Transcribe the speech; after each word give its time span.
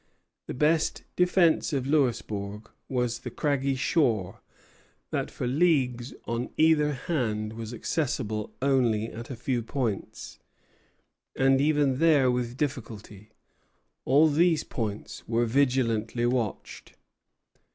The 0.47 0.55
best 0.55 1.03
defence 1.15 1.73
of 1.73 1.85
Louisbourg 1.85 2.71
was 2.89 3.19
the 3.19 3.29
craggy 3.29 3.75
shore, 3.75 4.41
that, 5.11 5.29
for 5.29 5.45
leagues 5.45 6.15
on 6.25 6.49
either 6.57 6.93
hand, 6.93 7.53
was 7.53 7.71
accessible 7.71 8.51
only 8.63 9.11
at 9.11 9.29
a 9.29 9.35
few 9.35 9.61
points, 9.61 10.39
and 11.35 11.61
even 11.61 11.99
there 11.99 12.31
with 12.31 12.57
difficulty. 12.57 13.29
All 14.03 14.27
these 14.27 14.63
points 14.63 15.21
were 15.27 15.45
vigilantly 15.45 16.25
watched. 16.25 16.93